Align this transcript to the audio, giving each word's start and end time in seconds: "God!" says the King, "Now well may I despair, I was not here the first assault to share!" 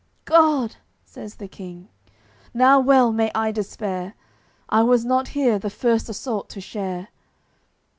"God!" 0.25 0.77
says 1.05 1.35
the 1.35 1.47
King, 1.47 1.87
"Now 2.55 2.79
well 2.79 3.11
may 3.13 3.29
I 3.35 3.51
despair, 3.51 4.15
I 4.67 4.81
was 4.81 5.05
not 5.05 5.27
here 5.37 5.59
the 5.59 5.69
first 5.69 6.09
assault 6.09 6.49
to 6.49 6.59
share!" 6.59 7.09